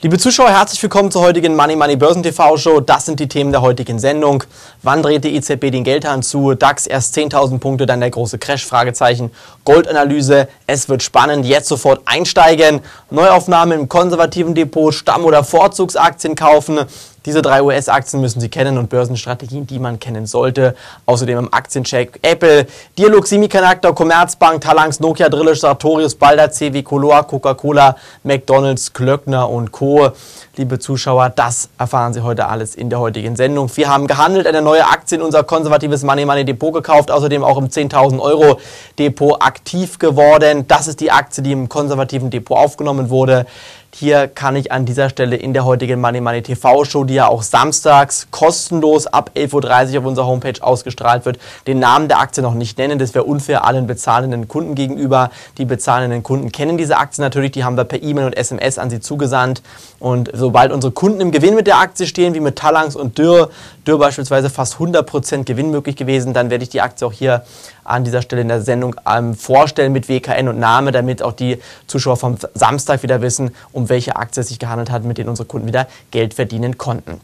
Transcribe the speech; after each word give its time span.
Liebe 0.00 0.16
Zuschauer, 0.16 0.50
herzlich 0.50 0.80
willkommen 0.80 1.10
zur 1.10 1.22
heutigen 1.22 1.56
Money 1.56 1.74
Money 1.74 1.96
Börsen 1.96 2.22
TV 2.22 2.56
Show. 2.56 2.78
Das 2.78 3.04
sind 3.04 3.18
die 3.18 3.26
Themen 3.26 3.50
der 3.50 3.62
heutigen 3.62 3.98
Sendung. 3.98 4.44
Wann 4.84 5.02
dreht 5.02 5.24
die 5.24 5.34
EZB 5.34 5.72
den 5.72 5.82
Geldhahn 5.82 6.22
zu? 6.22 6.54
DAX 6.54 6.86
erst 6.86 7.18
10.000 7.18 7.58
Punkte, 7.58 7.84
dann 7.84 7.98
der 7.98 8.10
große 8.10 8.38
Crash? 8.38 8.64
Fragezeichen. 8.64 9.32
Goldanalyse. 9.64 10.46
Es 10.68 10.88
wird 10.88 11.02
spannend. 11.02 11.46
Jetzt 11.46 11.66
sofort 11.66 12.02
einsteigen. 12.04 12.80
Neuaufnahme 13.10 13.74
im 13.74 13.88
konservativen 13.88 14.54
Depot. 14.54 14.94
Stamm- 14.94 15.24
oder 15.24 15.42
Vorzugsaktien 15.42 16.36
kaufen. 16.36 16.78
Diese 17.26 17.42
drei 17.42 17.62
US-Aktien 17.62 18.22
müssen 18.22 18.40
Sie 18.40 18.48
kennen 18.48 18.78
und 18.78 18.90
Börsenstrategien, 18.90 19.66
die 19.66 19.78
man 19.78 19.98
kennen 19.98 20.26
sollte. 20.26 20.74
Außerdem 21.04 21.38
im 21.38 21.52
Aktiencheck 21.52 22.20
Apple, 22.22 22.66
Dialog, 22.96 23.26
Semiconductor, 23.26 23.94
Commerzbank, 23.94 24.60
Talangs, 24.60 25.00
Nokia, 25.00 25.28
Drillisch, 25.28 25.60
Sartorius, 25.60 26.14
Balder, 26.14 26.50
CW, 26.50 26.82
Color, 26.82 27.24
Coca-Cola, 27.24 27.96
McDonalds, 28.22 28.92
Klöckner 28.92 29.48
und 29.50 29.72
Co. 29.72 30.10
Liebe 30.56 30.78
Zuschauer, 30.78 31.30
das 31.30 31.68
erfahren 31.78 32.12
Sie 32.12 32.20
heute 32.22 32.46
alles 32.46 32.74
in 32.74 32.88
der 32.88 33.00
heutigen 33.00 33.36
Sendung. 33.36 33.70
Wir 33.76 33.88
haben 33.88 34.06
gehandelt, 34.06 34.46
eine 34.46 34.62
neue 34.62 34.86
Aktie 34.86 35.18
in 35.18 35.22
unser 35.22 35.42
konservatives 35.44 36.04
Money 36.04 36.24
Money 36.24 36.44
Depot 36.44 36.72
gekauft, 36.72 37.10
außerdem 37.10 37.42
auch 37.44 37.58
im 37.58 37.68
10.000 37.68 38.20
Euro 38.20 38.58
Depot 38.98 39.40
aktiv 39.40 39.98
geworden. 39.98 40.66
Das 40.68 40.88
ist 40.88 41.00
die 41.00 41.10
Aktie, 41.10 41.42
die 41.42 41.52
im 41.52 41.68
konservativen 41.68 42.30
Depot 42.30 42.56
aufgenommen 42.56 43.10
wurde. 43.10 43.46
Hier 43.90 44.28
kann 44.28 44.54
ich 44.54 44.70
an 44.70 44.84
dieser 44.84 45.08
Stelle 45.08 45.34
in 45.36 45.54
der 45.54 45.64
heutigen 45.64 45.98
Money 45.98 46.20
Money 46.20 46.42
TV 46.42 46.84
Show, 46.84 47.04
die 47.04 47.14
ja 47.14 47.26
auch 47.26 47.42
samstags 47.42 48.28
kostenlos 48.30 49.06
ab 49.06 49.30
11.30 49.34 49.94
Uhr 49.94 50.00
auf 50.00 50.04
unserer 50.04 50.26
Homepage 50.26 50.60
ausgestrahlt 50.60 51.24
wird, 51.24 51.38
den 51.66 51.78
Namen 51.78 52.06
der 52.06 52.20
Aktie 52.20 52.42
noch 52.42 52.52
nicht 52.52 52.76
nennen. 52.76 52.98
Das 52.98 53.14
wäre 53.14 53.24
unfair 53.24 53.64
allen 53.64 53.86
bezahlenden 53.86 54.46
Kunden 54.46 54.74
gegenüber. 54.74 55.30
Die 55.56 55.64
bezahlenden 55.64 56.22
Kunden 56.22 56.52
kennen 56.52 56.76
diese 56.76 56.98
Aktie 56.98 57.22
natürlich, 57.22 57.52
die 57.52 57.64
haben 57.64 57.78
wir 57.78 57.84
per 57.84 58.02
E-Mail 58.02 58.26
und 58.26 58.36
SMS 58.36 58.78
an 58.78 58.90
sie 58.90 59.00
zugesandt. 59.00 59.62
Und 59.98 60.30
sobald 60.34 60.70
unsere 60.70 60.92
Kunden 60.92 61.22
im 61.22 61.32
Gewinn 61.32 61.54
mit 61.54 61.66
der 61.66 61.78
Aktie 61.78 62.06
stehen, 62.06 62.34
wie 62.34 62.40
mit 62.40 62.56
Talangs 62.56 62.94
und 62.94 63.16
Dürr, 63.16 63.48
Dürr 63.88 63.98
beispielsweise 63.98 64.50
fast 64.50 64.74
100% 64.74 65.44
Gewinn 65.44 65.70
möglich 65.70 65.96
gewesen, 65.96 66.34
dann 66.34 66.50
werde 66.50 66.62
ich 66.62 66.68
die 66.68 66.82
Aktie 66.82 67.06
auch 67.06 67.12
hier 67.12 67.42
an 67.84 68.04
dieser 68.04 68.20
Stelle 68.20 68.42
in 68.42 68.48
der 68.48 68.60
Sendung 68.60 68.94
ähm, 69.08 69.34
vorstellen 69.34 69.94
mit 69.94 70.10
WKN 70.10 70.48
und 70.48 70.58
Name, 70.58 70.92
damit 70.92 71.22
auch 71.22 71.32
die 71.32 71.58
Zuschauer 71.86 72.18
vom 72.18 72.36
Samstag 72.52 73.02
wieder 73.02 73.22
wissen, 73.22 73.54
um 73.72 73.88
welche 73.88 74.16
Aktie 74.16 74.42
es 74.42 74.48
sich 74.48 74.58
gehandelt 74.58 74.90
hat, 74.90 75.04
mit 75.04 75.16
denen 75.16 75.30
unsere 75.30 75.48
Kunden 75.48 75.66
wieder 75.66 75.88
Geld 76.10 76.34
verdienen 76.34 76.76
konnten. 76.76 77.18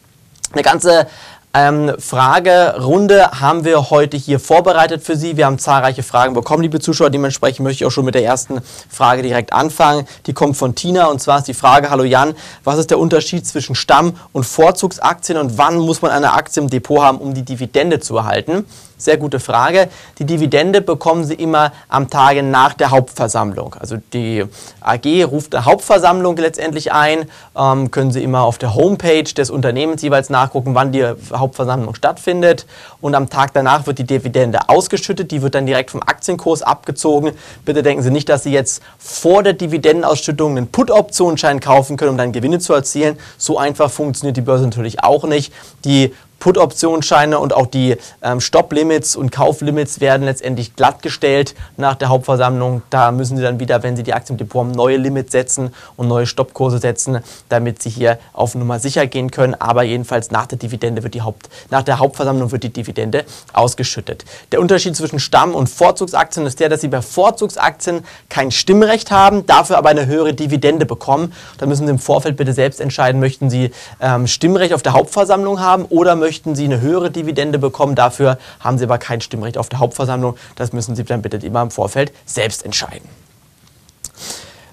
Eine 0.52 0.62
ganze 0.62 1.06
ähm, 1.54 1.94
Fragerunde 1.98 3.30
haben 3.40 3.64
wir 3.64 3.90
heute 3.90 4.16
hier 4.16 4.40
vorbereitet 4.40 5.04
für 5.04 5.16
Sie. 5.16 5.36
Wir 5.36 5.46
haben 5.46 5.58
zahlreiche 5.58 6.02
Fragen 6.02 6.34
bekommen, 6.34 6.62
liebe 6.62 6.80
Zuschauer. 6.80 7.10
Dementsprechend 7.10 7.60
möchte 7.60 7.84
ich 7.84 7.86
auch 7.86 7.92
schon 7.92 8.04
mit 8.04 8.16
der 8.16 8.24
ersten 8.24 8.60
Frage 8.90 9.22
direkt 9.22 9.52
anfangen. 9.52 10.06
Die 10.26 10.32
kommt 10.32 10.56
von 10.56 10.74
Tina 10.74 11.06
und 11.06 11.20
zwar 11.20 11.38
ist 11.38 11.46
die 11.46 11.54
Frage, 11.54 11.90
hallo 11.90 12.02
Jan, 12.02 12.34
was 12.64 12.78
ist 12.78 12.90
der 12.90 12.98
Unterschied 12.98 13.46
zwischen 13.46 13.76
Stamm- 13.76 14.16
und 14.32 14.44
Vorzugsaktien 14.44 15.38
und 15.38 15.56
wann 15.56 15.78
muss 15.78 16.02
man 16.02 16.10
eine 16.10 16.32
Aktie 16.32 16.60
im 16.60 16.68
Depot 16.68 17.00
haben, 17.00 17.18
um 17.18 17.34
die 17.34 17.44
Dividende 17.44 18.00
zu 18.00 18.16
erhalten? 18.16 18.66
Sehr 19.04 19.18
gute 19.18 19.38
Frage. 19.38 19.88
Die 20.18 20.24
Dividende 20.24 20.80
bekommen 20.80 21.24
Sie 21.24 21.34
immer 21.34 21.72
am 21.90 22.08
Tage 22.08 22.42
nach 22.42 22.72
der 22.72 22.90
Hauptversammlung. 22.90 23.76
Also 23.78 23.98
die 24.14 24.46
AG 24.80 25.24
ruft 25.24 25.54
eine 25.54 25.66
Hauptversammlung 25.66 26.38
letztendlich 26.38 26.90
ein. 26.90 27.26
Ähm, 27.54 27.90
können 27.90 28.12
Sie 28.12 28.22
immer 28.22 28.44
auf 28.44 28.56
der 28.56 28.74
Homepage 28.74 29.24
des 29.24 29.50
Unternehmens 29.50 30.00
jeweils 30.00 30.30
nachgucken, 30.30 30.74
wann 30.74 30.90
die 30.92 31.04
Hauptversammlung 31.34 31.94
stattfindet. 31.94 32.64
Und 33.02 33.14
am 33.14 33.28
Tag 33.28 33.52
danach 33.52 33.86
wird 33.86 33.98
die 33.98 34.04
Dividende 34.04 34.70
ausgeschüttet. 34.70 35.30
Die 35.32 35.42
wird 35.42 35.54
dann 35.54 35.66
direkt 35.66 35.90
vom 35.90 36.00
Aktienkurs 36.00 36.62
abgezogen. 36.62 37.32
Bitte 37.66 37.82
denken 37.82 38.02
Sie 38.02 38.10
nicht, 38.10 38.30
dass 38.30 38.44
Sie 38.44 38.52
jetzt 38.52 38.82
vor 38.96 39.42
der 39.42 39.52
Dividendenausschüttung 39.52 40.56
einen 40.56 40.68
Put-Optionsschein 40.68 41.60
kaufen 41.60 41.98
können, 41.98 42.12
um 42.12 42.16
dann 42.16 42.32
Gewinne 42.32 42.58
zu 42.58 42.72
erzielen. 42.72 43.18
So 43.36 43.58
einfach 43.58 43.90
funktioniert 43.90 44.38
die 44.38 44.40
Börse 44.40 44.64
natürlich 44.64 45.04
auch 45.04 45.24
nicht. 45.24 45.52
Die 45.84 46.14
Put-Optionsscheine 46.44 47.38
und 47.38 47.54
auch 47.54 47.64
die 47.64 47.96
ähm, 48.20 48.38
Stop-Limits 48.38 49.16
und 49.16 49.32
Kauflimits 49.32 50.00
werden 50.00 50.24
letztendlich 50.24 50.76
glattgestellt 50.76 51.54
nach 51.78 51.94
der 51.94 52.10
Hauptversammlung. 52.10 52.82
Da 52.90 53.12
müssen 53.12 53.38
Sie 53.38 53.42
dann 53.42 53.60
wieder, 53.60 53.82
wenn 53.82 53.96
Sie 53.96 54.02
die 54.02 54.12
Aktien 54.12 54.34
im 54.34 54.46
Depot 54.46 54.60
haben, 54.60 54.72
neue 54.72 54.98
Limits 54.98 55.32
setzen 55.32 55.72
und 55.96 56.06
neue 56.06 56.26
Stoppkurse 56.26 56.80
setzen, 56.80 57.20
damit 57.48 57.80
Sie 57.80 57.88
hier 57.88 58.18
auf 58.34 58.54
Nummer 58.54 58.78
sicher 58.78 59.06
gehen 59.06 59.30
können. 59.30 59.54
Aber 59.54 59.84
jedenfalls 59.84 60.30
nach 60.32 60.44
der 60.44 60.58
Dividende 60.58 61.02
wird 61.02 61.14
die 61.14 61.22
Haupt, 61.22 61.48
nach 61.70 61.82
der 61.82 61.98
Hauptversammlung 61.98 62.52
wird 62.52 62.62
die 62.62 62.72
Dividende 62.74 63.24
ausgeschüttet. 63.54 64.26
Der 64.52 64.60
Unterschied 64.60 64.94
zwischen 64.96 65.20
Stamm- 65.20 65.54
und 65.54 65.70
Vorzugsaktien 65.70 66.44
ist 66.44 66.60
der, 66.60 66.68
dass 66.68 66.82
Sie 66.82 66.88
bei 66.88 67.00
Vorzugsaktien 67.00 68.04
kein 68.28 68.50
Stimmrecht 68.50 69.10
haben, 69.10 69.46
dafür 69.46 69.78
aber 69.78 69.88
eine 69.88 70.04
höhere 70.04 70.34
Dividende 70.34 70.84
bekommen. 70.84 71.32
Da 71.56 71.64
müssen 71.64 71.86
Sie 71.86 71.90
im 71.90 71.98
Vorfeld 71.98 72.36
bitte 72.36 72.52
selbst 72.52 72.82
entscheiden, 72.82 73.18
möchten 73.18 73.48
Sie 73.48 73.70
ähm, 74.02 74.26
Stimmrecht 74.26 74.74
auf 74.74 74.82
der 74.82 74.92
Hauptversammlung 74.92 75.60
haben 75.60 75.86
oder 75.86 76.16
möchten 76.16 76.33
möchten 76.34 76.56
Sie 76.56 76.64
eine 76.64 76.80
höhere 76.80 77.12
Dividende 77.12 77.60
bekommen. 77.60 77.94
Dafür 77.94 78.38
haben 78.58 78.76
Sie 78.76 78.84
aber 78.84 78.98
kein 78.98 79.20
Stimmrecht 79.20 79.56
auf 79.56 79.68
der 79.68 79.78
Hauptversammlung. 79.78 80.36
Das 80.56 80.72
müssen 80.72 80.96
Sie 80.96 81.04
dann 81.04 81.22
bitte 81.22 81.36
immer 81.36 81.62
im 81.62 81.70
Vorfeld 81.70 82.12
selbst 82.26 82.64
entscheiden. 82.64 83.08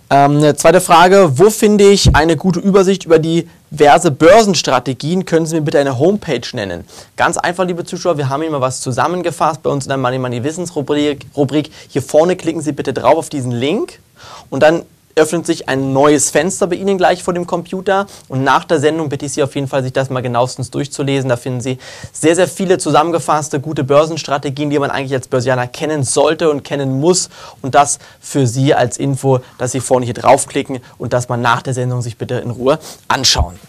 Ähm, 0.09 0.37
eine 0.37 0.55
zweite 0.55 0.81
Frage, 0.81 1.37
wo 1.37 1.51
finde 1.51 1.87
ich 1.87 2.15
eine 2.15 2.35
gute 2.35 2.59
Übersicht 2.59 3.05
über 3.05 3.19
diverse 3.19 4.09
Börsenstrategien? 4.09 5.25
Können 5.25 5.45
Sie 5.45 5.53
mir 5.53 5.61
bitte 5.61 5.77
eine 5.77 5.99
Homepage 5.99 6.41
nennen? 6.53 6.83
Ganz 7.15 7.37
einfach, 7.37 7.65
liebe 7.67 7.85
Zuschauer, 7.85 8.17
wir 8.17 8.27
haben 8.27 8.41
hier 8.41 8.49
mal 8.49 8.61
was 8.61 8.81
zusammengefasst 8.81 9.61
bei 9.61 9.69
uns 9.69 9.85
in 9.85 9.89
der 9.89 9.99
Money 9.99 10.17
Money 10.17 10.43
Wissensrubrik. 10.43 11.69
Hier 11.89 12.01
vorne 12.01 12.35
klicken 12.37 12.61
Sie 12.61 12.71
bitte 12.71 12.91
drauf 12.91 13.17
auf 13.17 13.29
diesen 13.29 13.51
Link 13.51 13.99
und 14.49 14.63
dann 14.63 14.81
öffnet 15.15 15.45
sich 15.45 15.69
ein 15.69 15.93
neues 15.93 16.29
Fenster 16.29 16.67
bei 16.67 16.75
Ihnen 16.75 16.97
gleich 16.97 17.23
vor 17.23 17.33
dem 17.33 17.47
Computer. 17.47 18.07
Und 18.27 18.43
nach 18.43 18.63
der 18.63 18.79
Sendung 18.79 19.09
bitte 19.09 19.25
ich 19.25 19.33
Sie 19.33 19.43
auf 19.43 19.55
jeden 19.55 19.67
Fall, 19.67 19.83
sich 19.83 19.93
das 19.93 20.09
mal 20.09 20.21
genauestens 20.21 20.71
durchzulesen. 20.71 21.29
Da 21.29 21.37
finden 21.37 21.61
Sie 21.61 21.77
sehr, 22.11 22.35
sehr 22.35 22.47
viele 22.47 22.77
zusammengefasste, 22.77 23.59
gute 23.59 23.83
Börsenstrategien, 23.83 24.69
die 24.69 24.79
man 24.79 24.91
eigentlich 24.91 25.13
als 25.13 25.27
Börsianer 25.27 25.67
kennen 25.67 26.03
sollte 26.03 26.49
und 26.49 26.63
kennen 26.63 26.99
muss. 26.99 27.29
Und 27.61 27.75
das 27.75 27.99
für 28.19 28.47
Sie 28.47 28.73
als 28.73 28.97
Info, 28.97 29.39
dass 29.57 29.71
Sie 29.71 29.79
vorne 29.79 30.05
hier 30.05 30.13
draufklicken 30.13 30.79
und 30.97 31.13
das 31.13 31.29
mal 31.29 31.37
nach 31.37 31.61
der 31.61 31.73
Sendung 31.73 32.01
sich 32.01 32.17
bitte 32.17 32.35
in 32.35 32.51
Ruhe 32.51 32.79
anschauen. 33.07 33.59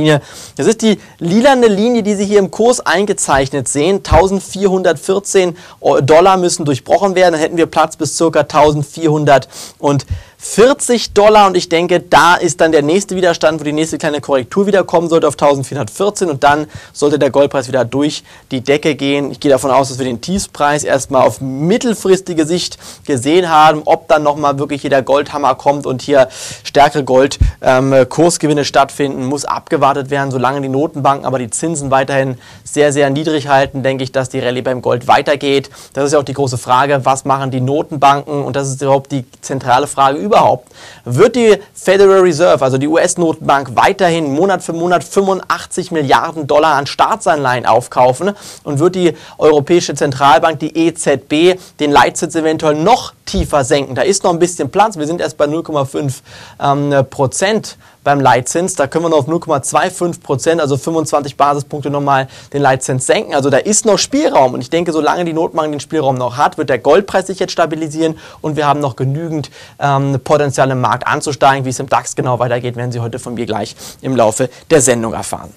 Das 0.55 0.67
ist 0.67 0.81
die 0.81 0.99
lilane 1.19 1.67
Linie, 1.67 2.03
die 2.03 2.15
Sie 2.15 2.25
hier 2.25 2.39
im 2.39 2.51
Kurs 2.51 2.79
eingezeichnet 2.79 3.67
sehen. 3.67 3.97
1414 3.97 5.57
Dollar 6.03 6.37
müssen 6.37 6.65
durchbrochen 6.65 7.15
werden. 7.15 7.33
Dann 7.33 7.41
hätten 7.41 7.57
wir 7.57 7.65
Platz 7.65 7.95
bis 7.95 8.17
ca. 8.17 8.41
1400 8.41 9.47
und 9.79 10.05
40 10.43 11.13
Dollar 11.13 11.45
und 11.45 11.55
ich 11.55 11.69
denke, 11.69 11.99
da 11.99 12.33
ist 12.33 12.61
dann 12.61 12.71
der 12.71 12.81
nächste 12.81 13.15
Widerstand, 13.15 13.59
wo 13.59 13.63
die 13.63 13.71
nächste 13.71 13.99
kleine 13.99 14.21
Korrektur 14.21 14.65
wieder 14.65 14.83
kommen 14.83 15.07
sollte 15.07 15.27
auf 15.27 15.35
1414 15.35 16.31
und 16.31 16.43
dann 16.43 16.65
sollte 16.93 17.19
der 17.19 17.29
Goldpreis 17.29 17.67
wieder 17.67 17.85
durch 17.85 18.23
die 18.49 18.61
Decke 18.61 18.95
gehen. 18.95 19.29
Ich 19.29 19.39
gehe 19.39 19.51
davon 19.51 19.69
aus, 19.69 19.89
dass 19.89 19.99
wir 19.99 20.05
den 20.05 20.19
Tiefspreis 20.19 20.83
erstmal 20.83 21.27
auf 21.27 21.41
mittelfristige 21.41 22.47
Sicht 22.47 22.79
gesehen 23.05 23.49
haben. 23.49 23.83
Ob 23.85 24.07
dann 24.07 24.23
nochmal 24.23 24.57
wirklich 24.57 24.81
hier 24.81 24.89
der 24.89 25.03
Goldhammer 25.03 25.53
kommt 25.53 25.85
und 25.85 26.01
hier 26.01 26.27
stärkere 26.63 27.03
Goldkursgewinne 27.03 28.61
ähm, 28.61 28.65
stattfinden, 28.65 29.25
muss 29.25 29.45
abgewartet 29.45 30.09
werden, 30.09 30.31
solange 30.31 30.61
die 30.61 30.69
Notenbanken 30.69 31.27
aber 31.27 31.37
die 31.37 31.51
Zinsen 31.51 31.91
weiterhin 31.91 32.39
sehr, 32.63 32.91
sehr 32.91 33.11
niedrig 33.11 33.47
halten, 33.47 33.83
denke 33.83 34.03
ich, 34.03 34.11
dass 34.11 34.29
die 34.29 34.39
Rallye 34.39 34.63
beim 34.63 34.81
Gold 34.81 35.07
weitergeht. 35.07 35.69
Das 35.93 36.05
ist 36.05 36.13
ja 36.13 36.19
auch 36.19 36.23
die 36.23 36.33
große 36.33 36.57
Frage, 36.57 37.01
was 37.03 37.25
machen 37.25 37.51
die 37.51 37.61
Notenbanken 37.61 38.43
und 38.43 38.55
das 38.55 38.69
ist 38.69 38.81
überhaupt 38.81 39.11
die 39.11 39.23
zentrale 39.41 39.85
Frage 39.85 40.30
überhaupt. 40.31 40.69
Wird 41.03 41.35
die 41.35 41.57
Federal 41.73 42.21
Reserve, 42.21 42.63
also 42.63 42.77
die 42.77 42.87
US-Notenbank, 42.87 43.75
weiterhin 43.75 44.33
Monat 44.33 44.63
für 44.63 44.73
Monat 44.73 45.03
85 45.03 45.91
Milliarden 45.91 46.47
Dollar 46.47 46.75
an 46.75 46.87
Staatsanleihen 46.87 47.65
aufkaufen 47.65 48.31
und 48.63 48.79
wird 48.79 48.95
die 48.95 49.13
Europäische 49.37 49.93
Zentralbank, 49.93 50.59
die 50.59 50.87
EZB, 50.87 51.59
den 51.79 51.91
Leitzins 51.91 52.35
eventuell 52.35 52.75
noch 52.75 53.13
tiefer 53.25 53.63
senken? 53.63 53.95
Da 53.95 54.03
ist 54.03 54.23
noch 54.23 54.31
ein 54.31 54.39
bisschen 54.39 54.69
Platz. 54.69 54.97
Wir 54.97 55.05
sind 55.05 55.19
erst 55.19 55.37
bei 55.37 55.45
0,5 55.45 56.21
ähm, 56.61 57.05
Prozent 57.09 57.77
beim 58.03 58.19
Leitzins. 58.19 58.75
Da 58.75 58.87
können 58.87 59.05
wir 59.05 59.09
noch 59.09 59.19
auf 59.19 59.27
0,25 59.27 60.21
Prozent, 60.21 60.61
also 60.61 60.77
25 60.77 61.37
Basispunkte 61.37 61.89
nochmal 61.89 62.27
den 62.53 62.61
Leitzins 62.61 63.05
senken. 63.05 63.35
Also 63.35 63.49
da 63.49 63.57
ist 63.57 63.85
noch 63.85 63.97
Spielraum. 63.97 64.53
Und 64.53 64.61
ich 64.61 64.69
denke, 64.69 64.91
solange 64.91 65.25
die 65.25 65.33
Notbank 65.33 65.71
den 65.71 65.79
Spielraum 65.79 66.15
noch 66.15 66.37
hat, 66.37 66.57
wird 66.57 66.69
der 66.69 66.79
Goldpreis 66.79 67.27
sich 67.27 67.39
jetzt 67.39 67.51
stabilisieren 67.51 68.17
und 68.41 68.55
wir 68.55 68.67
haben 68.67 68.79
noch 68.79 68.95
genügend 68.95 69.51
ähm, 69.79 70.19
Potenzial 70.23 70.71
im 70.71 70.81
Markt 70.81 71.07
anzusteigen. 71.07 71.65
Wie 71.65 71.69
es 71.69 71.79
im 71.79 71.87
DAX 71.87 72.15
genau 72.15 72.39
weitergeht, 72.39 72.75
werden 72.75 72.91
Sie 72.91 72.99
heute 72.99 73.19
von 73.19 73.33
mir 73.33 73.45
gleich 73.45 73.75
im 74.01 74.15
Laufe 74.15 74.49
der 74.69 74.81
Sendung 74.81 75.13
erfahren. 75.13 75.51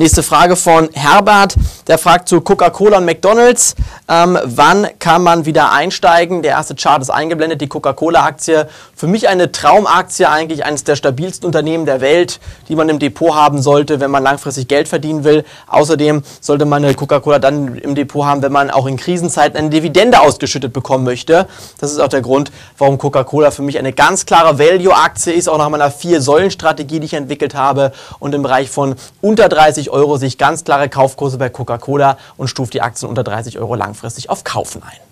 Nächste 0.00 0.22
Frage 0.22 0.54
von 0.54 0.90
Herbert, 0.92 1.56
der 1.88 1.98
fragt 1.98 2.28
zu 2.28 2.40
Coca-Cola 2.40 2.98
und 2.98 3.04
McDonalds. 3.04 3.74
Ähm, 4.08 4.38
wann 4.44 4.86
kann 5.00 5.24
man 5.24 5.44
wieder 5.44 5.72
einsteigen? 5.72 6.42
Der 6.42 6.52
erste 6.52 6.76
Chart 6.76 7.02
ist 7.02 7.10
eingeblendet, 7.10 7.60
die 7.60 7.66
Coca-Cola-Aktie. 7.66 8.68
Für 8.94 9.08
mich 9.08 9.28
eine 9.28 9.50
Traumaktie, 9.50 10.28
eigentlich 10.28 10.64
eines 10.64 10.84
der 10.84 10.94
stabilsten 10.94 11.46
Unternehmen 11.46 11.84
der 11.84 12.00
Welt, 12.00 12.38
die 12.68 12.76
man 12.76 12.88
im 12.88 13.00
Depot 13.00 13.34
haben 13.34 13.60
sollte, 13.60 13.98
wenn 13.98 14.12
man 14.12 14.22
langfristig 14.22 14.68
Geld 14.68 14.86
verdienen 14.86 15.24
will. 15.24 15.44
Außerdem 15.66 16.22
sollte 16.40 16.64
man 16.64 16.84
eine 16.84 16.94
Coca-Cola 16.94 17.40
dann 17.40 17.74
im 17.74 17.96
Depot 17.96 18.24
haben, 18.24 18.40
wenn 18.42 18.52
man 18.52 18.70
auch 18.70 18.86
in 18.86 18.98
Krisenzeiten 18.98 19.58
eine 19.58 19.70
Dividende 19.70 20.20
ausgeschüttet 20.20 20.72
bekommen 20.72 21.02
möchte. 21.02 21.48
Das 21.80 21.90
ist 21.90 21.98
auch 21.98 22.06
der 22.06 22.22
Grund, 22.22 22.52
warum 22.78 22.98
Coca-Cola 22.98 23.50
für 23.50 23.62
mich 23.62 23.76
eine 23.76 23.92
ganz 23.92 24.26
klare 24.26 24.60
Value-Aktie 24.60 25.32
ist, 25.32 25.48
auch 25.48 25.58
nach 25.58 25.70
meiner 25.70 25.90
Vier-Säulen-Strategie, 25.90 27.00
die 27.00 27.06
ich 27.06 27.14
entwickelt 27.14 27.56
habe 27.56 27.90
und 28.20 28.32
im 28.32 28.44
Bereich 28.44 28.70
von 28.70 28.94
unter 29.20 29.48
30 29.48 29.87
Euro 29.90 30.16
sich 30.16 30.38
ganz 30.38 30.64
klare 30.64 30.88
Kaufkurse 30.88 31.38
bei 31.38 31.48
Coca-Cola 31.48 32.18
und 32.36 32.48
stuft 32.48 32.74
die 32.74 32.82
Aktien 32.82 33.08
unter 33.08 33.24
30 33.24 33.58
Euro 33.58 33.74
langfristig 33.74 34.30
auf 34.30 34.44
Kaufen 34.44 34.82
ein. 34.82 35.07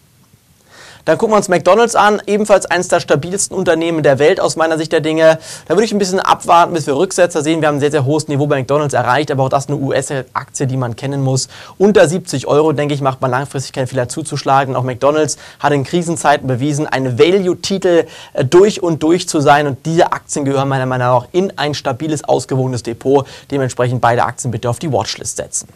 Dann 1.06 1.19
gucken 1.19 1.35
wir 1.35 1.37
uns 1.37 1.49
McDonald's 1.49 1.94
an, 1.94 2.20
ebenfalls 2.26 2.67
eines 2.67 2.88
der 2.88 2.99
stabilsten 2.99 3.56
Unternehmen 3.56 4.03
der 4.03 4.19
Welt 4.19 4.41
aus 4.41 4.56
meiner 4.56 4.76
Sicht 4.76 4.91
der 4.91 5.00
Dinge. 5.00 5.38
Da 5.69 5.75
würde 5.75 5.85
ich 5.85 5.93
ein 5.93 6.00
bisschen 6.00 6.19
abwarten, 6.19 6.75
bis 6.75 6.88
wir 6.88 6.97
Rücksetzer 6.97 7.43
sehen. 7.43 7.61
Wir 7.61 7.69
haben 7.69 7.76
ein 7.76 7.81
sehr, 7.81 7.93
sehr 7.93 8.05
hohes 8.05 8.26
Niveau 8.26 8.49
bei 8.49 8.58
McDonald's 8.58 8.93
erreicht, 8.93 9.31
aber 9.31 9.44
auch 9.44 9.49
das 9.49 9.69
eine 9.69 9.76
US-Aktie, 9.76 10.67
die 10.67 10.76
man 10.76 10.97
kennen 10.97 11.23
muss. 11.23 11.47
Unter 11.79 12.08
70 12.08 12.49
Euro, 12.49 12.73
denke 12.73 12.93
ich, 12.93 13.03
macht 13.03 13.20
man 13.20 13.31
langfristig 13.31 13.73
keinen 13.73 13.87
Fehler 13.87 14.08
zuzuschlagen. 14.08 14.75
Auch 14.75 14.82
McDonald's 14.82 15.37
hat 15.61 15.73
in 15.73 15.85
Krisenzeiten 15.85 16.49
bewiesen, 16.49 16.88
ein 16.88 17.17
Value-Titel 17.17 18.06
äh, 18.32 18.44
durch 18.44 18.82
und 18.82 19.00
durch 19.05 19.29
zu 19.29 19.41
sein. 19.41 19.69
Und 19.69 19.87
diese 19.87 20.12
Aktien 20.12 20.44
gehören 20.44 20.69
meiner 20.69 20.87
Meinung 20.87 21.06
nach 21.06 21.29
in 21.31 21.56
ein 21.56 21.75
stabiles, 21.75 22.25
ausgewogenes 22.25 22.82
Depot. 22.82 23.25
Dementsprechend 23.53 24.00
beide 24.00 24.25
Aktien 24.25 24.50
bitte 24.50 24.69
auf 24.69 24.81
die 24.81 24.91
Watchlist 24.91 25.37
setzen. 25.37 25.69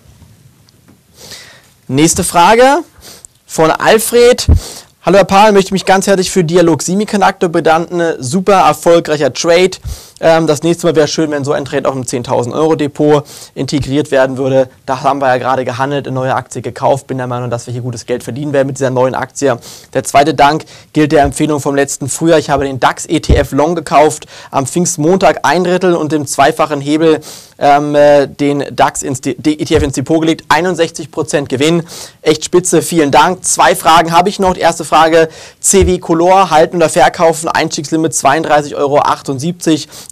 Nächste 1.86 2.24
Frage 2.24 2.78
von 3.46 3.70
Alfred. 3.70 4.48
Hallo 5.10 5.18
Herr 5.18 5.24
Pahl, 5.24 5.50
möchte 5.50 5.72
mich 5.72 5.86
ganz 5.86 6.06
herzlich 6.06 6.30
für 6.30 6.44
Dialog 6.44 6.82
Semiconductor 6.82 7.48
bedanken. 7.48 8.00
Super 8.20 8.60
erfolgreicher 8.60 9.32
Trade. 9.32 9.72
Ähm, 10.20 10.46
das 10.46 10.62
nächste 10.62 10.86
Mal 10.86 10.94
wäre 10.94 11.08
schön, 11.08 11.32
wenn 11.32 11.42
so 11.42 11.50
ein 11.52 11.64
Trade 11.64 11.88
auch 11.88 11.96
im 11.96 12.04
10.000 12.04 12.52
Euro 12.52 12.76
Depot 12.76 13.24
integriert 13.56 14.12
werden 14.12 14.36
würde. 14.36 14.68
Da 14.86 15.02
haben 15.02 15.20
wir 15.20 15.26
ja 15.26 15.38
gerade 15.38 15.64
gehandelt, 15.64 16.06
eine 16.06 16.14
neue 16.14 16.34
Aktie 16.34 16.62
gekauft. 16.62 17.08
Bin 17.08 17.18
der 17.18 17.26
Meinung, 17.26 17.50
dass 17.50 17.66
wir 17.66 17.72
hier 17.72 17.82
gutes 17.82 18.06
Geld 18.06 18.22
verdienen 18.22 18.52
werden 18.52 18.68
mit 18.68 18.78
dieser 18.78 18.90
neuen 18.90 19.16
Aktie. 19.16 19.58
Der 19.94 20.04
zweite 20.04 20.32
Dank 20.34 20.64
gilt 20.92 21.10
der 21.10 21.24
Empfehlung 21.24 21.58
vom 21.58 21.74
letzten 21.74 22.08
Frühjahr. 22.08 22.38
Ich 22.38 22.50
habe 22.50 22.64
den 22.64 22.78
DAX 22.78 23.06
ETF 23.06 23.50
Long 23.50 23.74
gekauft. 23.74 24.26
Am 24.52 24.64
Pfingstmontag 24.64 25.40
ein 25.42 25.64
Drittel 25.64 25.96
und 25.96 26.12
im 26.12 26.26
zweifachen 26.26 26.80
Hebel 26.80 27.18
ähm, 27.60 27.94
äh, 27.94 28.26
den 28.26 28.64
DAX 28.74 29.02
ins 29.02 29.20
ETF 29.20 29.82
ins 29.82 29.94
Depot 29.94 30.20
gelegt. 30.20 30.44
61% 30.48 31.46
Gewinn. 31.46 31.84
Echt 32.22 32.44
spitze. 32.44 32.82
Vielen 32.82 33.10
Dank. 33.10 33.44
Zwei 33.44 33.76
Fragen 33.76 34.12
habe 34.12 34.28
ich 34.28 34.38
noch. 34.38 34.54
Die 34.54 34.60
erste 34.60 34.84
Frage. 34.84 35.28
CW 35.60 35.98
Color 35.98 36.50
halten 36.50 36.76
oder 36.76 36.88
verkaufen. 36.88 37.48
Einstiegslimit 37.48 38.12
32,78 38.12 38.76
Euro. 38.76 39.00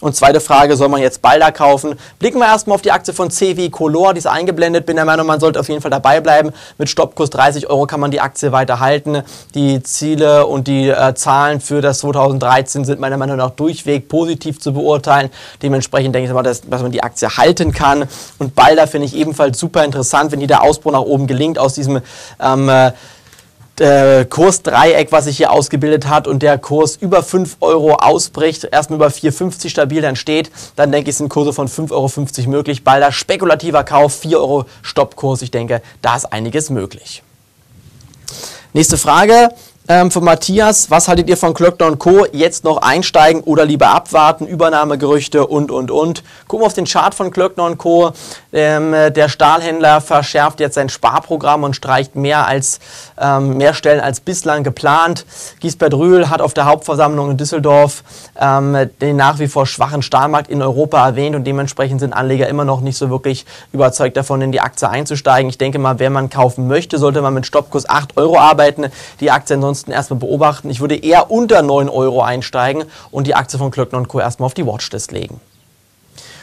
Und 0.00 0.14
zweite 0.14 0.40
Frage, 0.40 0.76
soll 0.76 0.88
man 0.88 1.00
jetzt 1.00 1.22
Balder 1.22 1.52
kaufen? 1.52 1.98
Blicken 2.18 2.38
wir 2.38 2.46
erstmal 2.46 2.74
auf 2.76 2.82
die 2.82 2.92
Aktie 2.92 3.14
von 3.14 3.30
CW 3.30 3.70
Color, 3.70 4.14
die 4.14 4.18
ist 4.18 4.26
eingeblendet. 4.26 4.86
Bin 4.86 4.96
der 4.96 5.04
Meinung, 5.04 5.26
man 5.26 5.40
sollte 5.40 5.60
auf 5.60 5.68
jeden 5.68 5.80
Fall 5.80 5.90
dabei 5.90 6.20
bleiben. 6.20 6.52
Mit 6.76 6.88
Stoppkurs 6.88 7.30
30 7.30 7.68
Euro 7.68 7.86
kann 7.86 8.00
man 8.00 8.10
die 8.10 8.20
Aktie 8.20 8.52
weiter 8.52 8.80
halten. 8.80 9.22
Die 9.54 9.82
Ziele 9.82 10.46
und 10.46 10.68
die 10.68 10.88
äh, 10.88 11.14
Zahlen 11.14 11.60
für 11.60 11.80
das 11.80 11.98
2013 12.00 12.84
sind 12.84 13.00
meiner 13.00 13.16
Meinung 13.16 13.36
nach 13.36 13.50
durchweg 13.50 14.08
positiv 14.08 14.60
zu 14.60 14.72
beurteilen. 14.72 15.30
Dementsprechend 15.62 16.14
denke 16.14 16.28
ich 16.28 16.34
mal, 16.34 16.42
dass, 16.42 16.62
dass 16.62 16.82
man 16.82 16.92
die 16.92 17.02
Aktie 17.02 17.36
halten 17.38 17.72
kann. 17.72 18.08
Und 18.38 18.54
Balder 18.54 18.86
finde 18.86 19.06
ich 19.06 19.16
ebenfalls 19.16 19.58
super 19.58 19.84
interessant, 19.84 20.32
wenn 20.32 20.40
hier 20.40 20.48
der 20.48 20.62
Ausbruch 20.62 20.92
nach 20.92 21.00
oben 21.00 21.26
gelingt 21.26 21.58
aus 21.58 21.74
diesem 21.74 22.00
ähm, 22.40 22.68
äh, 22.68 22.92
äh, 23.80 24.24
Kursdreieck, 24.24 25.12
was 25.12 25.24
sich 25.24 25.36
hier 25.36 25.52
ausgebildet 25.52 26.08
hat 26.08 26.26
und 26.26 26.42
der 26.42 26.58
Kurs 26.58 26.96
über 26.96 27.22
5 27.22 27.58
Euro 27.60 27.94
ausbricht, 27.94 28.64
erstmal 28.64 28.96
über 28.96 29.08
4,50 29.08 29.68
stabil 29.68 30.02
dann 30.02 30.16
steht, 30.16 30.50
dann 30.76 30.92
denke 30.92 31.10
ich, 31.10 31.16
sind 31.16 31.28
Kurse 31.28 31.52
von 31.52 31.68
5,50 31.68 31.92
Euro 31.92 32.50
möglich. 32.50 32.84
Balder 32.84 33.12
spekulativer 33.12 33.84
Kauf, 33.84 34.14
4 34.20 34.38
Euro 34.38 34.64
Stoppkurs. 34.82 35.42
Ich 35.42 35.50
denke, 35.50 35.82
da 36.02 36.16
ist 36.16 36.32
einiges 36.32 36.70
möglich. 36.70 37.22
Nächste 38.72 38.98
Frage 38.98 39.50
ähm, 39.88 40.10
von 40.10 40.22
Matthias. 40.22 40.90
Was 40.90 41.08
haltet 41.08 41.28
ihr 41.28 41.36
von 41.38 41.54
Klöckner 41.54 41.96
Co. 41.96 42.26
Jetzt 42.30 42.64
noch 42.64 42.82
einsteigen 42.82 43.42
oder 43.42 43.64
lieber 43.64 43.88
abwarten? 43.88 44.46
Übernahmegerüchte 44.46 45.46
und, 45.46 45.70
und, 45.70 45.90
und. 45.90 46.22
Gucken 46.46 46.62
wir 46.62 46.66
auf 46.66 46.74
den 46.74 46.84
Chart 46.84 47.14
von 47.14 47.30
Klöckner 47.30 47.74
Co. 47.76 48.12
Ähm, 48.52 48.92
der 48.92 49.28
Stahlhändler 49.28 50.02
verschärft 50.02 50.60
jetzt 50.60 50.74
sein 50.74 50.90
Sparprogramm 50.90 51.64
und 51.64 51.74
streicht 51.74 52.16
mehr, 52.16 52.46
als, 52.46 52.80
ähm, 53.18 53.56
mehr 53.56 53.72
Stellen 53.72 54.00
als 54.00 54.20
bislang 54.20 54.62
geplant. 54.62 55.24
Giesbert 55.60 55.94
Rühl 55.94 56.28
hat 56.28 56.42
auf 56.42 56.52
der 56.52 56.66
Hauptversammlung 56.66 57.30
in 57.30 57.36
Düsseldorf 57.38 58.04
ähm, 58.38 58.90
den 59.00 59.16
nach 59.16 59.38
wie 59.38 59.48
vor 59.48 59.66
schwachen 59.66 60.02
Stahlmarkt 60.02 60.50
in 60.50 60.60
Europa 60.60 61.04
erwähnt 61.06 61.34
und 61.34 61.44
dementsprechend 61.44 62.00
sind 62.00 62.12
Anleger 62.12 62.46
immer 62.48 62.64
noch 62.64 62.82
nicht 62.82 62.98
so 62.98 63.08
wirklich 63.08 63.46
überzeugt 63.72 64.16
davon, 64.18 64.42
in 64.42 64.52
die 64.52 64.60
Aktie 64.60 64.88
einzusteigen. 64.88 65.48
Ich 65.48 65.56
denke 65.56 65.78
mal, 65.78 65.98
wenn 65.98 66.12
man 66.12 66.28
kaufen 66.28 66.68
möchte, 66.68 66.98
sollte 66.98 67.22
man 67.22 67.32
mit 67.32 67.46
Stoppkurs 67.46 67.88
8 67.88 68.18
Euro 68.18 68.38
arbeiten. 68.38 68.86
Die 69.20 69.30
Aktie 69.30 69.56
ansonsten 69.56 69.77
ansonsten 69.78 69.92
erstmal 69.92 70.18
beobachten. 70.18 70.70
Ich 70.70 70.80
würde 70.80 70.96
eher 70.96 71.30
unter 71.30 71.62
9 71.62 71.88
Euro 71.88 72.22
einsteigen 72.22 72.84
und 73.10 73.26
die 73.26 73.34
Aktie 73.34 73.58
von 73.58 73.70
Klöckner 73.70 74.04
Co. 74.04 74.20
erstmal 74.20 74.46
auf 74.46 74.54
die 74.54 74.66
Watchlist 74.66 75.12
legen. 75.12 75.40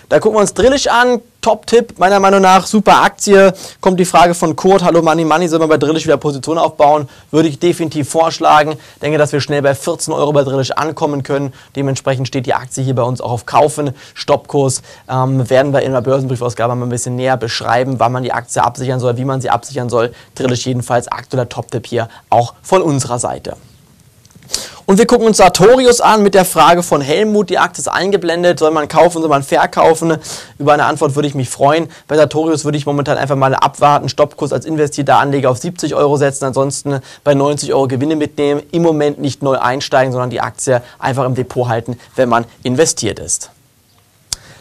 Da 0.10 0.20
gucken 0.20 0.38
wir 0.38 0.42
uns 0.42 0.54
Drillisch 0.54 0.88
an. 0.88 1.22
Top-Tipp, 1.42 2.00
meiner 2.00 2.20
Meinung 2.20 2.42
nach, 2.42 2.66
super 2.66 3.04
Aktie. 3.04 3.54
Kommt 3.80 4.00
die 4.00 4.06
Frage 4.06 4.34
von 4.34 4.56
Kurt, 4.56 4.84
hallo 4.84 5.04
Money 5.04 5.26
Money, 5.26 5.48
soll 5.48 5.60
man 5.60 5.70
bei 5.70 5.78
Drillisch 5.78 6.06
wieder 6.06 6.18
Position 6.18 6.58
aufbauen? 6.58 7.08
Würde 7.30 7.50
ich 7.50 7.60
definitiv 7.60 8.10
vorschlagen. 8.10 8.78
Denke, 9.02 9.20
dass 9.20 9.32
wir 9.32 9.42
schnell 9.42 9.62
bei 9.62 9.76
14 9.76 10.12
Euro 10.12 10.34
bei 10.34 10.44
Drillisch 10.44 10.72
ankommen 10.72 11.22
können. 11.22 11.54
Dementsprechend 11.76 12.28
steht 12.28 12.48
die 12.48 12.56
Aktie 12.56 12.84
hier 12.84 12.96
bei 12.96 13.04
uns 13.04 13.22
auch 13.22 13.32
auf 13.32 13.46
Kaufen. 13.46 13.92
Stoppkurs 14.16 14.82
ähm, 15.08 15.48
werden 15.48 15.72
wir 15.72 15.82
in 15.82 15.92
der 15.92 16.02
Börsenbriefausgabe 16.02 16.76
mal 16.76 16.88
ein 16.88 16.90
bisschen 16.90 17.16
näher 17.16 17.38
beschreiben, 17.38 18.00
wann 18.00 18.12
man 18.12 18.24
die 18.24 18.34
Aktie 18.34 18.64
absichern 18.64 19.00
soll, 19.00 19.18
wie 19.18 19.26
man 19.26 19.40
sie 19.40 19.52
absichern 19.52 19.90
soll. 19.90 20.14
Drillisch 20.34 20.66
jedenfalls 20.66 21.08
aktueller 21.08 21.48
Top-Tipp 21.48 21.86
hier 21.86 22.10
auch 22.30 22.56
von 22.64 22.82
unserer 22.82 23.20
Seite. 23.20 23.56
Und 24.88 25.00
wir 25.00 25.08
gucken 25.08 25.26
uns 25.26 25.38
Sartorius 25.38 26.00
an 26.00 26.22
mit 26.22 26.36
der 26.36 26.46
Frage 26.46 26.84
von 26.84 27.02
Helmut. 27.02 27.50
Die 27.50 27.58
Aktie 27.58 27.82
ist 27.82 27.88
eingeblendet. 27.88 28.60
Soll 28.60 28.70
man 28.70 28.88
kaufen, 28.88 29.20
soll 29.20 29.30
man 29.30 29.42
verkaufen? 29.42 30.18
Über 30.60 30.74
eine 30.74 30.86
Antwort 30.86 31.16
würde 31.16 31.28
ich 31.28 31.34
mich 31.34 31.50
freuen. 31.50 31.90
Bei 32.08 32.16
Sartorius 32.16 32.66
würde 32.66 32.78
ich 32.78 32.86
momentan 32.86 33.18
einfach 33.18 33.36
mal 33.36 33.56
abwarten. 33.56 34.10
Stoppkurs 34.10 34.54
als 34.54 34.66
investierter 34.66 35.18
Anleger 35.18 35.50
auf 35.50 35.58
70 35.58 35.96
Euro 35.96 36.18
setzen. 36.18 36.46
Ansonsten 36.46 37.00
bei 37.24 37.34
90 37.34 37.74
Euro 37.74 37.88
Gewinne 37.88 38.16
mitnehmen. 38.16 38.62
Im 38.72 38.84
Moment 38.84 39.20
nicht 39.20 39.42
neu 39.42 39.58
einsteigen, 39.58 40.12
sondern 40.12 40.30
die 40.30 40.42
Aktie 40.42 40.84
einfach 41.00 41.26
im 41.26 41.34
Depot 41.34 41.68
halten, 41.68 41.98
wenn 42.16 42.30
man 42.30 42.46
investiert 42.62 43.18
ist. 43.18 43.50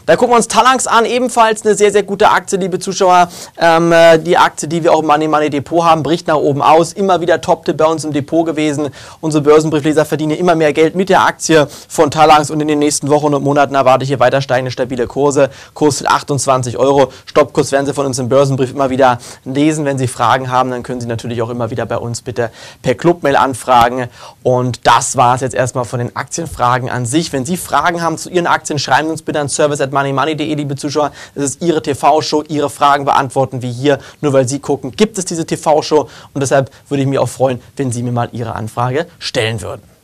Da 0.05 0.15
gucken 0.15 0.33
wir 0.33 0.37
uns 0.37 0.47
Talanx 0.47 0.85
an, 0.85 1.03
ebenfalls 1.05 1.65
eine 1.65 1.73
sehr, 1.73 1.91
sehr 1.91 2.03
gute 2.03 2.29
Aktie, 2.29 2.59
liebe 2.59 2.77
Zuschauer. 2.77 3.27
Ähm, 3.57 3.91
äh, 3.91 4.19
die 4.19 4.37
Aktie, 4.37 4.69
die 4.69 4.83
wir 4.83 4.93
auch 4.93 4.99
im 4.99 5.07
Money 5.07 5.27
Money 5.27 5.49
Depot 5.49 5.83
haben, 5.83 6.03
bricht 6.03 6.27
nach 6.27 6.35
oben 6.35 6.61
aus. 6.61 6.93
Immer 6.93 7.21
wieder 7.21 7.41
Top-Tipp 7.41 7.75
bei 7.77 7.85
uns 7.85 8.03
im 8.05 8.13
Depot 8.13 8.45
gewesen. 8.45 8.89
Unsere 9.19 9.41
Börsenbriefleser 9.43 10.05
verdienen 10.05 10.37
immer 10.37 10.53
mehr 10.53 10.73
Geld 10.73 10.93
mit 10.93 11.09
der 11.09 11.25
Aktie 11.25 11.67
von 11.87 12.11
Talanx 12.11 12.51
und 12.51 12.61
in 12.61 12.67
den 12.67 12.77
nächsten 12.77 13.09
Wochen 13.09 13.33
und 13.33 13.43
Monaten 13.43 13.73
erwarte 13.73 14.03
ich 14.03 14.09
hier 14.09 14.19
weiter 14.19 14.41
steigende, 14.41 14.69
stabile 14.69 15.07
Kurse. 15.07 15.49
Kurs 15.73 16.05
28 16.05 16.77
Euro. 16.77 17.11
Stoppkurs 17.25 17.71
werden 17.71 17.87
Sie 17.87 17.93
von 17.95 18.05
uns 18.05 18.19
im 18.19 18.29
Börsenbrief 18.29 18.71
immer 18.71 18.91
wieder 18.91 19.17
lesen. 19.43 19.85
Wenn 19.85 19.97
Sie 19.97 20.07
Fragen 20.07 20.51
haben, 20.51 20.69
dann 20.69 20.83
können 20.83 21.01
Sie 21.01 21.07
natürlich 21.07 21.41
auch 21.41 21.49
immer 21.49 21.71
wieder 21.71 21.87
bei 21.87 21.97
uns 21.97 22.21
bitte 22.21 22.51
per 22.83 22.93
Clubmail 22.93 23.35
anfragen. 23.35 24.07
Und 24.43 24.85
das 24.85 25.17
war 25.17 25.33
es 25.33 25.41
jetzt 25.41 25.55
erstmal 25.55 25.85
von 25.85 25.97
den 25.97 26.15
Aktienfragen 26.15 26.91
an 26.91 27.07
sich. 27.07 27.33
Wenn 27.33 27.43
Sie 27.43 27.57
Fragen 27.57 28.03
haben 28.03 28.19
zu 28.19 28.29
Ihren 28.29 28.45
Aktien, 28.45 28.77
schreiben 28.77 29.07
Sie 29.07 29.11
uns 29.13 29.23
bitte 29.23 29.39
an 29.39 29.49
service 29.49 29.79
moneymoney.de, 29.95 30.53
liebe 30.53 30.75
Zuschauer. 30.75 31.11
Es 31.33 31.43
ist 31.43 31.61
Ihre 31.61 31.81
TV-Show, 31.81 32.43
Ihre 32.47 32.69
Fragen 32.69 33.05
beantworten 33.05 33.61
wie 33.61 33.71
hier. 33.71 33.99
Nur 34.21 34.33
weil 34.33 34.47
Sie 34.47 34.59
gucken, 34.59 34.91
gibt 34.91 35.17
es 35.17 35.25
diese 35.25 35.45
TV-Show. 35.45 36.09
Und 36.33 36.41
deshalb 36.41 36.69
würde 36.89 37.01
ich 37.01 37.07
mich 37.07 37.19
auch 37.19 37.29
freuen, 37.29 37.61
wenn 37.77 37.91
Sie 37.91 38.03
mir 38.03 38.11
mal 38.11 38.29
Ihre 38.33 38.53
Anfrage 38.53 39.07
stellen 39.19 39.61
würden. 39.61 39.94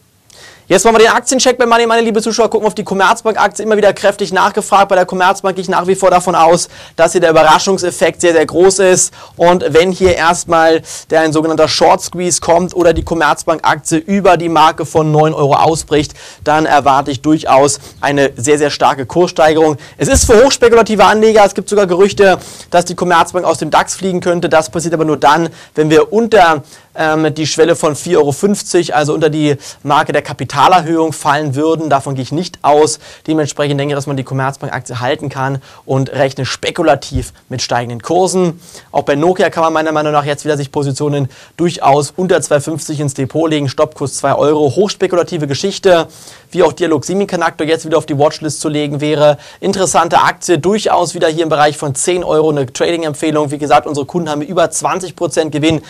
Jetzt 0.67 0.85
machen 0.85 0.95
wir 0.95 1.05
den 1.05 1.11
Aktiencheck 1.11 1.57
bei 1.57 1.65
Money 1.65 1.85
Money, 1.85 2.01
liebe 2.01 2.21
Zuschauer. 2.21 2.49
Gucken 2.49 2.65
auf 2.67 2.75
die 2.75 2.83
Commerzbank-Aktie. 2.83 3.65
Immer 3.65 3.75
wieder 3.77 3.91
kräftig 3.93 4.31
nachgefragt. 4.31 4.87
Bei 4.87 4.95
der 4.95 5.05
Commerzbank 5.05 5.55
gehe 5.55 5.63
ich 5.63 5.69
nach 5.69 5.87
wie 5.87 5.95
vor 5.95 6.11
davon 6.11 6.33
aus, 6.33 6.69
dass 6.95 7.11
hier 7.11 7.19
der 7.19 7.31
Überraschungseffekt 7.31 8.21
sehr, 8.21 8.31
sehr 8.31 8.45
groß 8.45 8.79
ist. 8.79 9.13
Und 9.35 9.65
wenn 9.73 9.91
hier 9.91 10.15
erstmal 10.15 10.81
der 11.09 11.21
ein 11.21 11.33
sogenannter 11.33 11.67
Short 11.67 12.01
Squeeze 12.01 12.39
kommt 12.39 12.73
oder 12.73 12.93
die 12.93 13.03
Commerzbank-Aktie 13.03 13.97
über 13.97 14.37
die 14.37 14.47
Marke 14.47 14.85
von 14.85 15.11
9 15.11 15.33
Euro 15.33 15.55
ausbricht, 15.55 16.13
dann 16.43 16.65
erwarte 16.65 17.11
ich 17.11 17.21
durchaus 17.21 17.79
eine 17.99 18.31
sehr, 18.37 18.57
sehr 18.57 18.69
starke 18.69 19.05
Kurssteigerung. 19.05 19.77
Es 19.97 20.07
ist 20.07 20.25
für 20.25 20.45
hochspekulative 20.45 21.03
Anleger. 21.03 21.43
Es 21.43 21.53
gibt 21.53 21.67
sogar 21.67 21.87
Gerüchte, 21.87 22.37
dass 22.69 22.85
die 22.85 22.95
Commerzbank 22.95 23.45
aus 23.45 23.57
dem 23.57 23.71
DAX 23.71 23.95
fliegen 23.95 24.21
könnte. 24.21 24.47
Das 24.47 24.69
passiert 24.69 24.93
aber 24.93 25.05
nur 25.05 25.17
dann, 25.17 25.49
wenn 25.75 25.89
wir 25.89 26.13
unter 26.13 26.63
ähm, 26.95 27.33
die 27.33 27.47
Schwelle 27.47 27.75
von 27.75 27.95
4,50 27.95 28.89
Euro, 28.89 28.97
also 28.97 29.13
unter 29.13 29.29
die 29.29 29.55
Marke 29.83 30.11
der 30.11 30.21
Kapital 30.21 30.41
Kapitalerhöhung 30.51 31.13
fallen 31.13 31.55
würden. 31.55 31.89
Davon 31.89 32.15
gehe 32.15 32.23
ich 32.23 32.31
nicht 32.31 32.59
aus. 32.61 32.99
Dementsprechend 33.27 33.79
denke 33.79 33.93
ich, 33.93 33.95
dass 33.95 34.07
man 34.07 34.17
die 34.17 34.23
Commerzbank-Aktie 34.23 34.99
halten 34.99 35.29
kann 35.29 35.61
und 35.85 36.11
rechne 36.11 36.45
spekulativ 36.45 37.31
mit 37.47 37.61
steigenden 37.61 38.01
Kursen. 38.01 38.59
Auch 38.91 39.03
bei 39.03 39.15
Nokia 39.15 39.49
kann 39.49 39.63
man 39.63 39.73
meiner 39.73 39.91
Meinung 39.91 40.11
nach 40.11 40.25
jetzt 40.25 40.43
wieder 40.43 40.57
sich 40.57 40.71
Positionen 40.71 41.29
durchaus 41.57 42.11
unter 42.15 42.37
2,50 42.37 42.99
ins 42.99 43.13
Depot 43.13 43.49
legen. 43.49 43.69
Stoppkurs 43.69 44.17
2 44.17 44.35
Euro. 44.35 44.75
Hochspekulative 44.75 45.47
Geschichte, 45.47 46.07
wie 46.51 46.63
auch 46.63 46.73
Dialog 46.73 47.05
Semiconductor 47.05 47.65
jetzt 47.65 47.85
wieder 47.85 47.97
auf 47.97 48.05
die 48.05 48.17
Watchlist 48.17 48.61
zu 48.61 48.69
legen 48.69 48.99
wäre. 48.99 49.37
Interessante 49.59 50.21
Aktie, 50.21 50.59
durchaus 50.59 51.13
wieder 51.13 51.27
hier 51.27 51.43
im 51.43 51.49
Bereich 51.49 51.77
von 51.77 51.95
10 51.95 52.23
Euro 52.23 52.49
eine 52.49 52.71
Trading-Empfehlung. 52.71 53.51
Wie 53.51 53.57
gesagt, 53.57 53.87
unsere 53.87 54.05
Kunden 54.05 54.29
haben 54.29 54.41
über 54.41 54.65
20% 54.65 55.49
Gewinn 55.49 55.81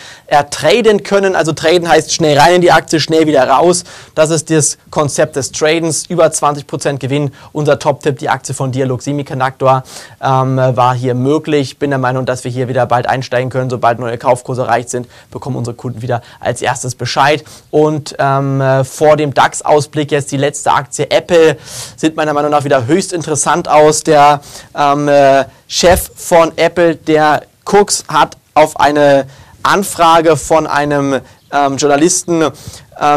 ertraden 0.92 1.02
können. 1.02 1.36
Also 1.36 1.52
traden 1.52 1.88
heißt 1.88 2.12
schnell 2.12 2.38
rein 2.38 2.56
in 2.56 2.60
die 2.60 2.72
Aktie, 2.72 3.00
schnell 3.00 3.26
wieder 3.26 3.48
raus. 3.48 3.84
Das 4.14 4.30
ist 4.30 4.50
das 4.50 4.78
Konzept 4.90 5.36
des 5.36 5.52
Tradens. 5.52 6.06
Über 6.06 6.26
20% 6.26 6.98
Gewinn. 6.98 7.32
Unser 7.52 7.78
Top-Tipp, 7.78 8.18
die 8.18 8.28
Aktie 8.28 8.54
von 8.54 8.72
Dialog 8.72 9.02
Semiconductor, 9.02 9.84
ähm, 10.22 10.56
war 10.56 10.94
hier 10.94 11.14
möglich. 11.14 11.78
Bin 11.78 11.90
der 11.90 11.98
Meinung, 11.98 12.26
dass 12.26 12.44
wir 12.44 12.50
hier 12.50 12.68
wieder 12.68 12.86
bald 12.86 13.06
einsteigen 13.06 13.50
können. 13.50 13.70
Sobald 13.70 13.98
neue 13.98 14.18
Kaufkurse 14.18 14.62
erreicht 14.62 14.90
sind, 14.90 15.06
bekommen 15.30 15.56
unsere 15.56 15.76
Kunden 15.76 16.02
wieder 16.02 16.22
als 16.40 16.62
erstes 16.62 16.94
Bescheid. 16.94 17.44
Und 17.70 18.14
ähm, 18.18 18.60
äh, 18.60 18.84
vor 18.84 19.16
dem 19.16 19.34
DAX-Ausblick 19.34 20.10
jetzt 20.12 20.32
die 20.32 20.36
letzte 20.36 20.72
Aktie 20.72 21.10
Apple 21.10 21.56
sieht 21.96 22.16
meiner 22.16 22.32
Meinung 22.32 22.50
nach 22.50 22.64
wieder 22.64 22.86
höchst 22.86 23.12
interessant 23.12 23.68
aus. 23.68 24.02
Der 24.02 24.40
ähm, 24.76 25.08
äh, 25.08 25.44
Chef 25.66 26.10
von 26.14 26.52
Apple, 26.56 26.96
der 26.96 27.42
Cooks, 27.64 28.04
hat 28.08 28.36
auf 28.54 28.78
eine 28.78 29.26
Anfrage 29.62 30.36
von 30.36 30.66
einem 30.66 31.20
ähm, 31.52 31.76
Journalisten, 31.76 32.42
äh, 32.42 32.50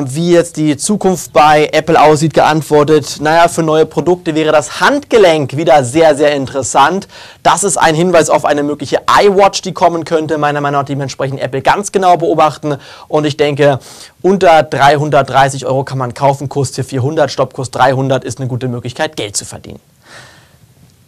wie 0.04 0.32
jetzt 0.32 0.58
die 0.58 0.78
Zukunft 0.78 1.32
bei 1.34 1.70
Apple 1.72 2.00
aussieht, 2.00 2.34
geantwortet, 2.34 3.18
naja, 3.22 3.48
für 3.48 3.64
neue 3.64 3.86
Produkte 3.86 4.36
wäre 4.36 4.52
das 4.52 4.80
Handgelenk 4.82 5.56
wieder 5.56 5.84
sehr, 5.84 6.16
sehr 6.16 6.36
interessant. 6.36 7.08
Das 7.44 7.64
ist 7.64 7.78
ein 7.78 7.96
Hinweis 7.96 8.30
auf 8.30 8.46
eine 8.46 8.64
mögliche 8.64 9.02
iWatch, 9.22 9.62
die 9.62 9.74
kommen 9.74 10.04
könnte. 10.04 10.38
Meiner 10.38 10.62
Meinung 10.62 10.82
nach 10.82 10.86
dementsprechend 10.86 11.40
Apple 11.40 11.62
ganz 11.62 11.92
genau 11.92 12.18
beobachten. 12.18 12.78
Und 13.08 13.26
ich 13.26 13.38
denke, 13.38 13.80
unter 14.22 14.64
330 14.64 15.66
Euro 15.66 15.84
kann 15.84 15.98
man 15.98 16.14
kaufen, 16.14 16.50
Kurs 16.50 16.76
hier 16.76 16.84
400, 16.84 17.32
Stoppkurs 17.32 17.72
300 17.72 18.24
ist 18.24 18.40
eine 18.40 18.50
gute 18.50 18.68
Möglichkeit, 18.68 19.16
Geld 19.16 19.38
zu 19.38 19.46
verdienen. 19.46 19.80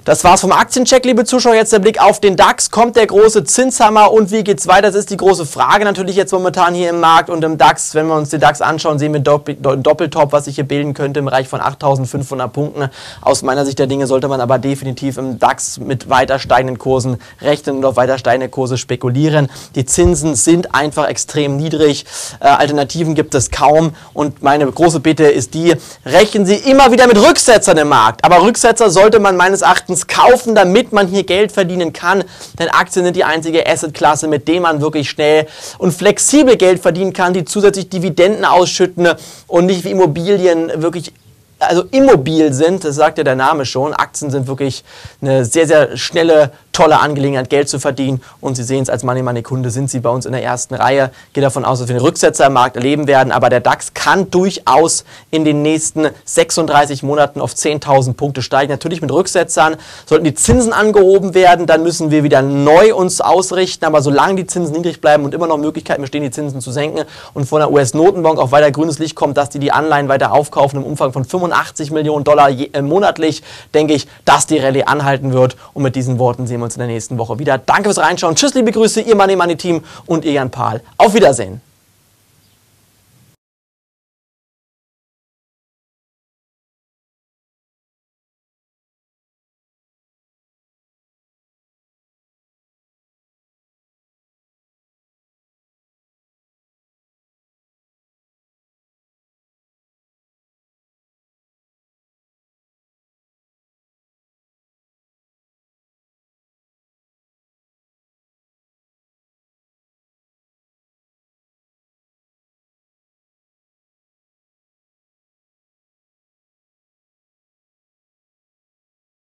Das 0.08 0.24
war's 0.24 0.40
vom 0.40 0.54
Aktiencheck, 0.54 1.04
liebe 1.04 1.26
Zuschauer. 1.26 1.56
Jetzt 1.56 1.74
der 1.74 1.80
Blick 1.80 2.02
auf 2.02 2.22
den 2.22 2.38
DAX. 2.38 2.72
Kommt 2.72 2.96
der 2.96 3.08
große 3.08 3.44
Zinshammer 3.44 4.14
und 4.14 4.32
wie 4.32 4.46
geht's 4.46 4.66
weiter? 4.66 4.84
Das 4.84 4.96
ist 4.96 5.10
die 5.10 5.18
große 5.18 5.46
Frage 5.46 5.84
natürlich 5.84 6.16
jetzt 6.16 6.32
momentan 6.32 6.74
hier 6.74 6.92
im 6.92 7.02
Markt 7.02 7.30
und 7.30 7.44
im 7.44 7.58
DAX. 7.58 7.94
Wenn 7.94 8.08
wir 8.08 8.16
uns 8.16 8.30
den 8.30 8.40
DAX 8.40 8.62
anschauen, 8.62 9.00
sehen 9.00 9.12
wir 9.12 9.18
einen 9.18 9.84
Doppeltop, 9.84 10.32
was 10.32 10.46
sich 10.46 10.56
hier 10.56 10.64
bilden 10.64 10.94
könnte 10.94 11.20
im 11.20 11.26
Bereich 11.26 11.50
von 11.50 11.60
8.500 11.60 12.48
Punkten. 12.48 12.90
Aus 13.20 13.42
meiner 13.42 13.66
Sicht 13.66 13.80
der 13.80 13.88
Dinge 13.88 14.08
sollte 14.08 14.30
man 14.30 14.40
aber 14.40 14.60
definitiv 14.60 15.18
im 15.18 15.40
DAX 15.40 15.78
mit 15.78 16.10
weiter 16.10 16.40
steigenden 16.40 16.78
Kursen 16.78 17.18
rechnen 17.42 17.76
und 17.76 17.84
auf 17.84 17.98
weiter 17.98 18.18
steigende 18.18 18.48
Kurse 18.48 18.78
spekulieren. 18.78 19.50
Die 19.76 19.84
Zinsen 19.84 20.36
sind 20.36 20.74
einfach 20.74 21.10
extrem 21.10 21.58
niedrig. 21.58 22.06
Äh, 22.40 22.46
Alternativen 22.48 23.14
gibt 23.14 23.36
es 23.36 23.52
kaum 23.52 23.94
und 24.14 24.42
meine 24.42 24.72
große 24.72 25.02
Bitte 25.02 25.26
ist 25.26 25.54
die, 25.54 25.76
rechnen 26.06 26.46
Sie 26.46 26.56
immer 26.56 26.94
wieder 26.94 27.08
mit 27.08 27.22
Rücksetzern 27.22 27.78
im 27.78 27.90
Markt. 27.90 28.24
Aber 28.24 28.42
Rücksetzer 28.42 28.90
sollte 28.90 29.20
man 29.20 29.36
meines 29.36 29.64
Erachtens 29.64 29.97
Fonds 29.98 30.08
kaufen, 30.08 30.56
damit 30.56 30.92
man 30.92 31.08
hier 31.08 31.24
Geld 31.24 31.52
verdienen 31.52 31.94
kann. 31.94 32.24
Denn 32.60 32.70
Aktien 32.70 33.06
sind 33.06 33.16
die 33.16 33.24
einzige 33.24 33.68
Assetklasse, 33.68 34.28
mit 34.28 34.48
der 34.48 34.62
man 34.62 34.82
wirklich 34.82 35.10
schnell 35.10 35.48
und 35.78 35.94
flexibel 35.94 36.58
Geld 36.58 36.82
verdienen 36.82 37.14
kann, 37.14 37.34
die 37.34 37.46
zusätzlich 37.46 37.90
Dividenden 37.90 38.46
ausschütten 38.46 39.10
und 39.48 39.66
nicht 39.66 39.84
wie 39.84 39.92
Immobilien 39.92 40.72
wirklich 40.82 41.14
also 41.60 41.86
immobil 41.90 42.54
sind, 42.54 42.84
das 42.84 42.98
sagt 42.98 43.18
ja 43.18 43.24
der 43.24 43.36
Name 43.36 43.66
schon. 43.66 43.92
Aktien 43.92 44.30
sind 44.30 44.46
wirklich 44.46 44.84
eine 45.22 45.44
sehr, 45.44 45.66
sehr 45.66 45.98
schnelle 45.98 46.52
tolle 46.78 47.00
Angelegenheit, 47.00 47.50
Geld 47.50 47.70
zu 47.70 47.80
verdienen. 47.80 48.22
Und 48.40 48.56
Sie 48.56 48.62
sehen 48.62 48.84
es 48.84 48.90
als 48.90 49.04
Money 49.04 49.24
Money 49.24 49.42
Kunde, 49.42 49.72
sind 49.72 49.90
Sie 49.90 50.00
bei 50.00 50.12
uns 50.12 50.28
in 50.28 50.32
der 50.32 50.44
ersten 50.44 50.76
Reihe. 50.76 51.10
Gehe 51.34 51.42
davon 51.42 51.66
aus, 51.66 51.80
dass 51.80 51.88
wir 51.88 51.96
einen 51.96 52.06
Rücksetzer 52.06 52.46
im 52.46 52.54
Markt 52.54 52.76
erleben 52.76 53.08
werden. 53.08 53.32
Aber 53.32 53.50
der 53.50 53.62
DAX 53.62 53.96
kann 53.96 54.30
durchaus 54.30 55.04
in 55.32 55.44
den 55.44 55.64
nächsten 55.64 56.08
36 56.26 57.02
Monaten 57.02 57.42
auf 57.42 57.54
10.000 57.54 58.14
Punkte 58.14 58.44
steigen. 58.44 58.72
Natürlich 58.72 59.02
mit 59.02 59.12
Rücksetzern. 59.12 59.78
Sollten 60.06 60.24
die 60.24 60.36
Zinsen 60.36 60.72
angehoben 60.72 61.34
werden, 61.34 61.66
dann 61.66 61.82
müssen 61.82 62.12
wir 62.12 62.24
wieder 62.24 62.44
neu 62.44 62.94
uns 62.94 63.22
ausrichten. 63.22 63.84
Aber 63.86 64.04
solange 64.04 64.36
die 64.36 64.46
Zinsen 64.46 64.76
niedrig 64.76 65.02
bleiben 65.02 65.26
und 65.26 65.34
immer 65.34 65.48
noch 65.48 65.58
Möglichkeiten 65.58 66.04
bestehen, 66.04 66.22
die 66.22 66.32
Zinsen 66.32 66.62
zu 66.62 66.72
senken 66.72 67.06
und 67.34 67.46
von 67.46 67.60
der 67.60 67.72
US-Notenbank 67.72 68.38
auch 68.38 68.52
weiter 68.52 68.70
grünes 68.70 69.00
Licht 69.00 69.16
kommt, 69.16 69.36
dass 69.38 69.50
die 69.50 69.58
die 69.58 69.72
Anleihen 69.72 70.10
weiter 70.10 70.32
aufkaufen 70.32 70.78
im 70.78 70.86
Umfang 70.86 71.12
von 71.12 71.26
85 71.26 71.90
Millionen 71.90 72.24
Dollar 72.24 72.52
äh, 72.52 72.84
monatlich, 72.84 73.42
denke 73.74 73.96
ich, 73.96 74.08
dass 74.26 74.46
die 74.46 74.60
Rallye 74.60 74.84
anhalten 74.84 75.34
wird. 75.34 75.58
Und 75.74 75.82
mit 75.82 75.96
diesen 75.96 76.20
Worten 76.20 76.46
sehen 76.46 76.60
wir 76.60 76.67
uns 76.68 76.76
in 76.76 76.80
der 76.80 76.88
nächsten 76.88 77.18
Woche 77.18 77.40
wieder. 77.40 77.58
Danke 77.58 77.86
fürs 77.86 77.98
Reinschauen. 77.98 78.36
Tschüss, 78.36 78.54
liebe 78.54 78.72
Grüße, 78.72 79.02
Ihr 79.02 79.16
Money 79.16 79.36
Money 79.36 79.56
Team 79.56 79.84
und 80.06 80.24
ihr 80.26 80.34
Jan 80.34 80.52
Pahl. 80.52 80.82
Auf 80.98 81.14
Wiedersehen. 81.14 81.62